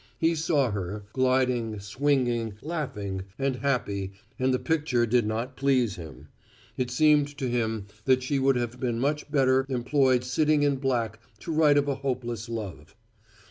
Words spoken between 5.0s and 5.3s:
did